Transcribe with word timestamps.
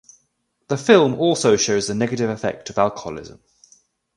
The 0.67 0.77
film 0.77 1.13
also 1.13 1.55
shows 1.55 1.87
the 1.87 1.93
negative 1.93 2.27
effect 2.27 2.71
of 2.71 2.79
alcoholism. 2.79 3.39